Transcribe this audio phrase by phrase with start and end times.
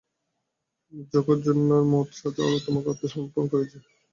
[1.13, 2.29] জগজ্জননীর কাছে
[2.65, 3.77] তোমাকে সমর্পণ করেছি।